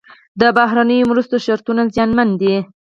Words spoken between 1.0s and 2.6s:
مرستو شرطونه زیانمن دي.